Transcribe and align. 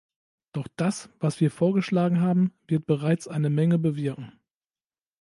Doch 0.53 0.67
das, 0.77 1.09
was 1.19 1.41
wir 1.41 1.51
vorgeschlagen 1.51 2.21
haben, 2.21 2.55
wird 2.67 2.87
bereits 2.87 3.27
eine 3.27 3.51
Menge 3.51 3.77
bewirken. 3.77 4.31